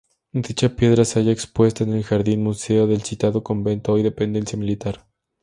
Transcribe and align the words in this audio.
Dicha 0.47 0.69
piedra 0.75 1.05
se 1.05 1.19
halla 1.19 1.29
expuesta 1.31 1.83
en 1.83 1.93
el 1.93 2.03
jardín-museo 2.03 2.87
del 2.87 3.03
citado 3.03 3.43
convento, 3.43 3.93
hoy 3.93 4.01
dependencia 4.01 4.57
militar. 4.57 5.05